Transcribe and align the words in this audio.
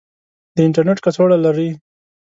د 0.55 0.57
انترنیټ 0.67 0.97
کڅوړه 1.05 1.37
لرئ؟ 1.45 1.69